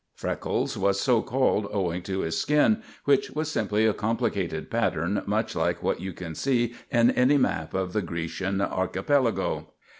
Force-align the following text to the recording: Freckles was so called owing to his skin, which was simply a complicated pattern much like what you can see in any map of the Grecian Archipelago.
Freckles 0.15 0.75
was 0.79 0.99
so 0.99 1.21
called 1.21 1.67
owing 1.71 2.01
to 2.01 2.21
his 2.21 2.35
skin, 2.35 2.81
which 3.05 3.29
was 3.29 3.51
simply 3.51 3.85
a 3.85 3.93
complicated 3.93 4.71
pattern 4.71 5.21
much 5.27 5.55
like 5.55 5.83
what 5.83 6.01
you 6.01 6.11
can 6.11 6.33
see 6.33 6.73
in 6.89 7.11
any 7.11 7.37
map 7.37 7.75
of 7.75 7.93
the 7.93 8.01
Grecian 8.01 8.61
Archipelago. 8.61 9.67